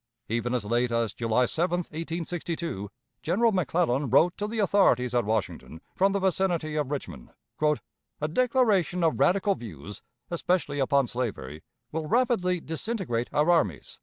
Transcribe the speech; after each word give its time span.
Even 0.29 0.55
as 0.55 0.65
late 0.65 0.91
as 0.91 1.13
July 1.13 1.45
7, 1.45 1.77
1862, 1.81 2.89
General 3.21 3.51
McClellan 3.51 4.09
wrote 4.09 4.35
to 4.35 4.47
the 4.47 4.57
authorities 4.57 5.13
at 5.13 5.25
Washington 5.25 5.79
from 5.93 6.11
the 6.11 6.19
vicinity 6.19 6.75
of 6.75 6.89
Richmond, 6.89 7.29
"A 8.19 8.27
declaration 8.27 9.03
of 9.03 9.19
radical 9.19 9.53
views, 9.53 10.01
especially 10.31 10.79
upon 10.79 11.05
slavery, 11.05 11.61
will 11.91 12.07
rapidly 12.07 12.59
disintegrate 12.59 13.29
our 13.31 13.51
armies." 13.51 13.99